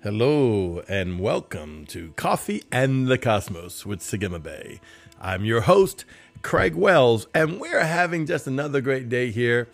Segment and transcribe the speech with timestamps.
[0.00, 4.80] Hello and welcome to Coffee and the Cosmos with Sagima Bay.
[5.20, 6.04] I'm your host,
[6.40, 9.66] Craig Wells, and we're having just another great day here.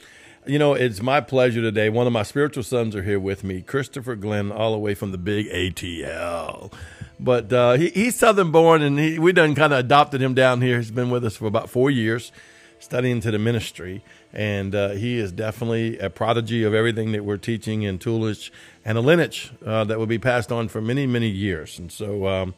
[0.46, 1.90] You know, it's my pleasure today.
[1.90, 5.12] One of my spiritual sons are here with me, Christopher Glenn, all the way from
[5.12, 6.72] the big ATL.
[7.20, 10.62] But uh, he, he's Southern born, and he, we done kind of adopted him down
[10.62, 10.78] here.
[10.78, 12.32] He's been with us for about four years,
[12.84, 17.36] studying to the ministry and uh, he is definitely a prodigy of everything that we're
[17.36, 18.50] teaching in Toolish
[18.84, 21.78] and a lineage uh, that will be passed on for many, many years.
[21.78, 22.54] And so um,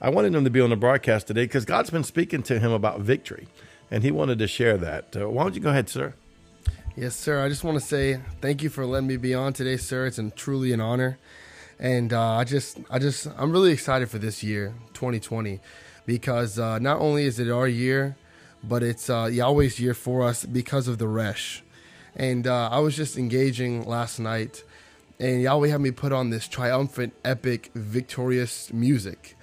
[0.00, 2.72] I wanted him to be on the broadcast today because God's been speaking to him
[2.72, 3.46] about victory,
[3.88, 5.16] and he wanted to share that.
[5.16, 6.14] Uh, why don't you go ahead, sir?
[6.96, 7.42] Yes, sir.
[7.42, 10.06] I just want to say thank you for letting me be on today, sir.
[10.06, 11.18] It's an, truly an honor,
[11.78, 15.60] and uh, I just, I just, I'm really excited for this year, 2020,
[16.04, 18.16] because uh, not only is it our year
[18.62, 21.62] but it's uh, Yahweh's year for us because of the Resh.
[22.14, 24.64] And uh, I was just engaging last night,
[25.18, 29.36] and Yahweh had me put on this triumphant, epic, victorious music.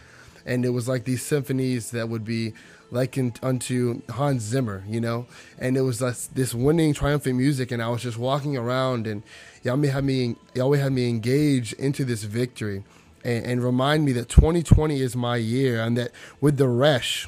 [0.45, 2.53] And it was like these symphonies that would be
[2.92, 5.28] likened unto Hans Zimmer, you know?
[5.58, 9.23] And it was this, winning, triumphant music, and I was just walking around, and
[9.64, 12.84] Yahweh had me, Yahweh had me engage into this victory
[13.23, 17.28] and, and remind me that 2020 is my year, and that with the Resh,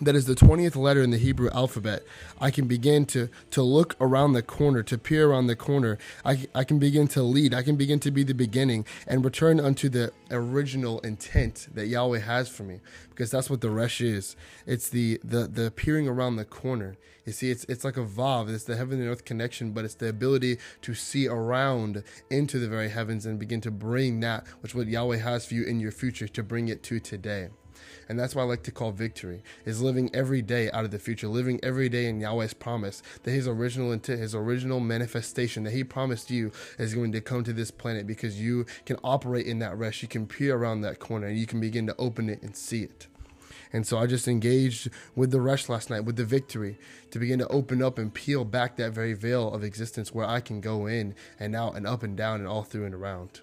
[0.00, 2.04] that is the 20th letter in the Hebrew alphabet,
[2.40, 5.98] I can begin to, to look around the corner, to peer around the corner.
[6.24, 7.54] I, I can begin to lead.
[7.54, 12.20] I can begin to be the beginning and return unto the original intent that Yahweh
[12.20, 12.80] has for me.
[13.10, 14.34] Because that's what the Resh is.
[14.66, 16.96] It's the, the, the peering around the corner.
[17.26, 18.52] You see, it's, it's like a Vav.
[18.52, 22.68] It's the heaven and earth connection, but it's the ability to see around into the
[22.68, 25.92] very heavens and begin to bring that, which what Yahweh has for you in your
[25.92, 27.50] future, to bring it to today.
[28.08, 30.98] And that's what I like to call victory, is living every day out of the
[30.98, 35.72] future, living every day in Yahweh's promise that his original intent, his original manifestation that
[35.72, 39.58] he promised you is going to come to this planet because you can operate in
[39.60, 40.02] that rest.
[40.02, 42.82] You can peer around that corner and you can begin to open it and see
[42.82, 43.06] it.
[43.72, 46.78] And so I just engaged with the Resh last night, with the victory,
[47.10, 50.40] to begin to open up and peel back that very veil of existence where I
[50.40, 53.40] can go in and out and up and down and all through and around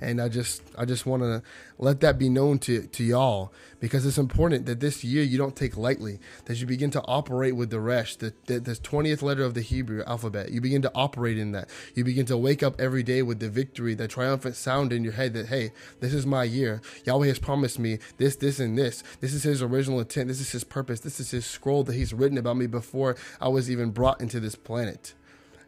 [0.00, 1.42] and I just I just want to
[1.78, 5.56] let that be known to to y'all because it's important that this year you don't
[5.56, 9.44] take lightly that you begin to operate with the resh the, the the 20th letter
[9.44, 11.68] of the Hebrew alphabet you begin to operate in that.
[11.94, 15.14] You begin to wake up every day with the victory the triumphant sound in your
[15.14, 16.80] head that hey this is my year.
[17.04, 19.02] Yahweh has promised me this this and this.
[19.20, 20.28] This is his original intent.
[20.28, 21.00] This is his purpose.
[21.00, 24.40] This is his scroll that he's written about me before I was even brought into
[24.40, 25.14] this planet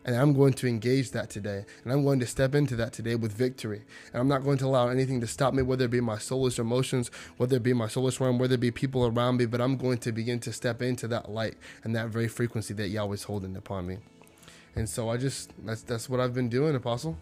[0.05, 1.65] and I'm going to engage that today.
[1.85, 3.83] And I'm going to step into that today with victory.
[4.13, 6.59] And I'm not going to allow anything to stop me, whether it be my soulless
[6.59, 9.77] emotions, whether it be my soulless realm, whether it be people around me, but I'm
[9.77, 11.55] going to begin to step into that light
[11.85, 13.99] and that very frequency that Yahweh's holding upon me.
[14.75, 17.19] And so I just that's that's what I've been doing, Apostle.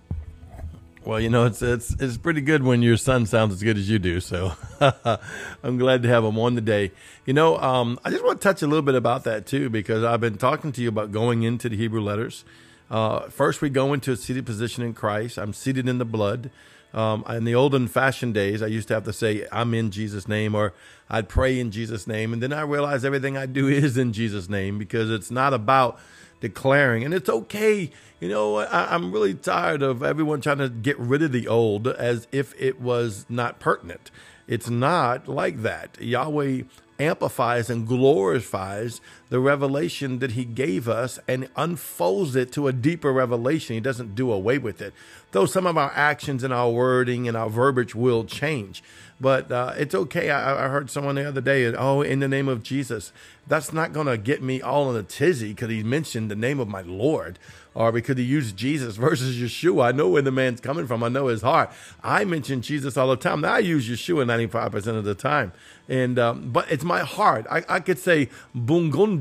[1.05, 3.89] Well, you know, it's it's it's pretty good when your son sounds as good as
[3.89, 4.21] you do.
[4.21, 4.53] So
[5.63, 6.93] I'm glad to have him on today.
[7.25, 10.05] You know, um, I just want to touch a little bit about that too, because
[10.05, 12.45] I've been talking to you about going into the Hebrew letters.
[12.91, 15.39] Uh, first, we go into a seated position in Christ.
[15.39, 16.51] I'm seated in the blood.
[16.93, 20.27] Um, in the olden fashioned days, I used to have to say, I'm in Jesus'
[20.27, 20.73] name, or
[21.09, 22.33] I'd pray in Jesus' name.
[22.33, 25.99] And then I realized everything I do is in Jesus' name because it's not about
[26.41, 27.05] declaring.
[27.05, 27.93] And it's okay.
[28.19, 31.87] You know, I, I'm really tired of everyone trying to get rid of the old
[31.87, 34.11] as if it was not pertinent.
[34.49, 35.97] It's not like that.
[36.01, 36.63] Yahweh
[36.99, 39.01] amplifies and glorifies
[39.31, 43.75] the revelation that he gave us and unfolds it to a deeper revelation.
[43.75, 44.93] He doesn't do away with it,
[45.31, 48.83] though some of our actions and our wording and our verbiage will change.
[49.21, 50.31] But uh, it's okay.
[50.31, 53.13] I, I, heard someone the other day, oh, in the name of Jesus.
[53.47, 56.59] That's not going to get me all in a tizzy because he mentioned the name
[56.59, 57.39] of my Lord
[57.75, 59.87] or because he used Jesus versus Yeshua.
[59.87, 61.03] I know where the man's coming from.
[61.03, 61.71] I know his heart.
[62.03, 63.43] I mention Jesus all the time.
[63.43, 65.53] Now I use Yeshua 95% of the time.
[65.89, 67.47] And um, but it's my heart.
[67.51, 68.29] I, I could say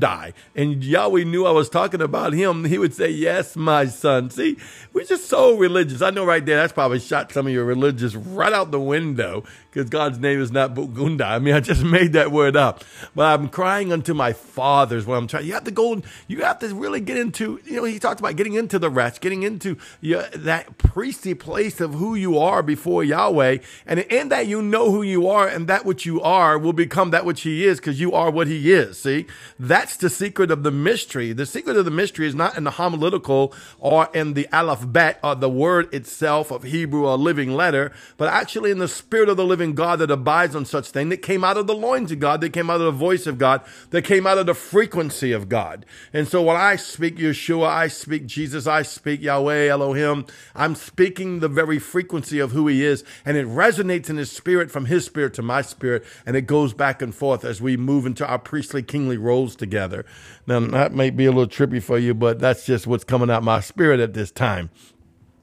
[0.00, 2.64] Bungundai, and Yahweh knew I was talking about him.
[2.64, 4.56] He would say, "Yes, my son." See,
[4.92, 6.02] we're just so religious.
[6.02, 6.56] I know right there.
[6.56, 10.50] That's probably shot some of your religious right out the window because God's name is
[10.50, 11.30] not Bungundai.
[11.30, 12.84] I mean, I just made that word up.
[13.14, 15.46] But I'm crying unto my fathers when I'm trying.
[15.46, 16.02] You have to go.
[16.26, 17.60] You have to really get into.
[17.64, 21.80] You know, he talked about getting into the rest, getting into your, that priestly place
[21.80, 25.68] of who you are before Yahweh, and in that you know who you are, and
[25.68, 28.72] that which you are will become that which he is because you are what he
[28.72, 28.98] is.
[28.98, 29.26] See,
[29.58, 31.32] that's the secret of the mystery.
[31.32, 35.18] The secret of the mystery is not in the homiletical or in the aleph bet
[35.22, 39.36] or the word itself of Hebrew or living letter, but actually in the spirit of
[39.36, 42.10] the living living God that abides on such thing that came out of the loins
[42.10, 43.60] of God, that came out of the voice of God,
[43.90, 45.84] that came out of the frequency of God.
[46.14, 50.24] And so when I speak Yeshua, I speak Jesus, I speak Yahweh, Elohim,
[50.54, 54.70] I'm speaking the very frequency of who he is, and it resonates in his spirit
[54.70, 58.06] from his spirit to my spirit, and it goes back and forth as we move
[58.06, 60.06] into our priestly kingly roles together.
[60.46, 63.42] Now that may be a little trippy for you, but that's just what's coming out
[63.42, 64.70] my spirit at this time.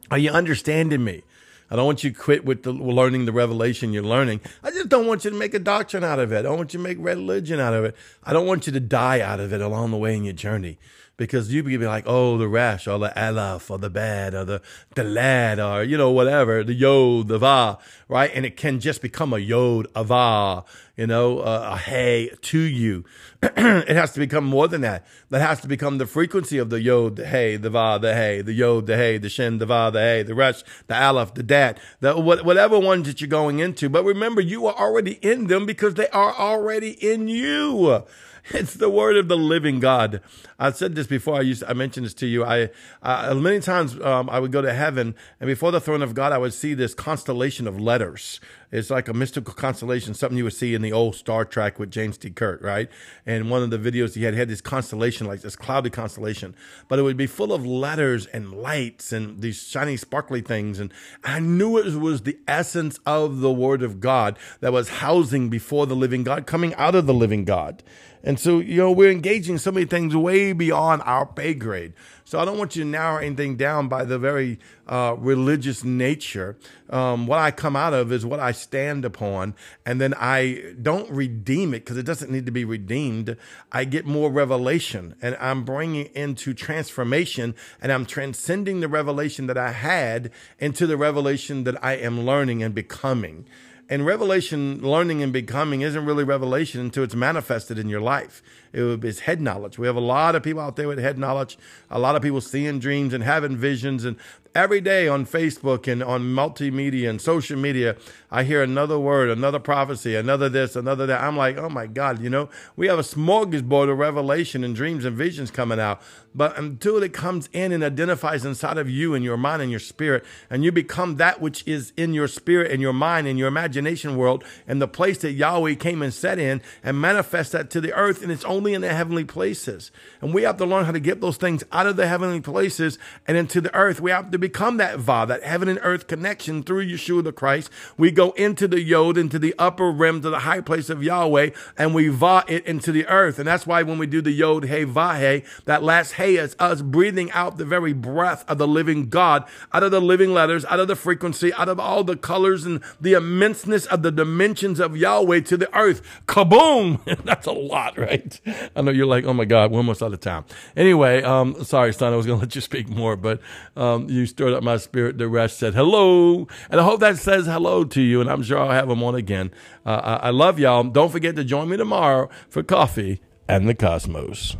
[0.09, 1.21] Are you understanding me?
[1.69, 4.41] I don't want you to quit with the, learning the revelation you're learning.
[4.63, 6.39] I just don't want you to make a doctrine out of it.
[6.39, 7.95] I don't want you to make religion out of it.
[8.23, 10.77] I don't want you to die out of it along the way in your journey
[11.17, 14.61] because you be like, oh, the Resh or the aleph or the bad or the,
[14.93, 18.31] the lad or, you know, whatever, the yod, the va, right?
[18.33, 20.63] And it can just become a yod, a va,
[20.95, 23.03] you know, uh, a hey to you.
[23.43, 25.05] it has to become more than that.
[25.29, 28.41] That has to become the frequency of the yod, the hey, the va, the hey,
[28.41, 31.43] the yod, the hey, the shin, the va, the hey, the Resh the aleph, the
[31.43, 33.89] dat, the whatever ones that you're going into.
[33.89, 38.03] But remember, you are already in them because they are already in you.
[38.53, 40.21] It's the word of the living God.
[40.57, 41.35] I said this before.
[41.35, 42.45] I used to, I mentioned this to you.
[42.45, 42.69] I
[43.03, 46.31] uh, many times um, I would go to heaven, and before the throne of God,
[46.31, 48.39] I would see this constellation of letters.
[48.71, 51.89] It's like a mystical constellation, something you would see in the old Star Trek with
[51.89, 52.29] James T.
[52.29, 52.89] Kirk, right?
[53.25, 56.53] And one of the videos he had had this constellation, like this cloudy constellation,
[56.89, 60.79] but it would be full of letters and lights and these shiny, sparkly things.
[60.79, 65.49] And I knew it was the essence of the Word of God that was housing
[65.49, 67.83] before the living God, coming out of the living God.
[68.23, 71.93] And so, you know, we're engaging so many things way beyond our pay grade.
[72.27, 76.57] So I don't want you to narrow anything down by the very uh, religious nature.
[76.89, 79.55] Um, what I come out of is what I stand upon,
[79.85, 83.37] and then I don't redeem it because it doesn't need to be redeemed.
[83.71, 89.57] I get more revelation, and I'm bringing into transformation, and I'm transcending the revelation that
[89.57, 90.29] I had
[90.59, 93.45] into the revelation that I am learning and becoming.
[93.89, 98.43] And revelation, learning and becoming, isn't really revelation until it's manifested in your life.
[98.73, 99.79] It is head knowledge.
[99.79, 101.57] We have a lot of people out there with head knowledge,
[101.89, 104.03] a lot of people seeing dreams and having visions.
[104.03, 104.17] And
[104.57, 107.95] every day on Facebook and on multimedia and social media,
[108.31, 111.21] I hear another word, another prophecy, another this, another that.
[111.21, 115.05] I'm like, oh my God, you know, we have a smorgasbord of revelation and dreams
[115.05, 116.01] and visions coming out.
[116.33, 119.79] But until it comes in and identifies inside of you and your mind and your
[119.79, 123.47] spirit, and you become that which is in your spirit and your mind and your
[123.47, 127.81] imagination world and the place that Yahweh came and set in and manifest that to
[127.81, 129.91] the earth, and it's only in the heavenly places.
[130.19, 132.99] And we have to learn how to get those things out of the heavenly places
[133.27, 134.01] and into the earth.
[134.01, 137.69] We have to become that Va, that heaven and earth connection through Yeshua the Christ.
[137.97, 141.49] We go into the Yod, into the upper rim, to the high place of Yahweh,
[141.77, 143.39] and we Va it into the earth.
[143.39, 146.55] And that's why when we do the Yod, Hey, Va, Hey, that last Hey is
[146.59, 150.65] us breathing out the very breath of the living God out of the living letters,
[150.65, 154.79] out of the frequency, out of all the colors and the immenseness of the dimensions
[154.79, 156.01] of Yahweh to the earth.
[156.27, 157.03] Kaboom!
[157.25, 158.39] that's a lot, right?
[158.75, 160.45] I know you're like, oh my God, we're almost out of time.
[160.75, 163.41] Anyway, um, sorry, son, I was going to let you speak more, but
[163.75, 165.17] um, you stirred up my spirit.
[165.17, 166.47] The rest said hello.
[166.69, 169.15] And I hope that says hello to you, and I'm sure I'll have them on
[169.15, 169.49] again.
[169.83, 170.83] Uh, I love y'all.
[170.83, 173.19] Don't forget to join me tomorrow for coffee
[173.49, 174.55] and the cosmos.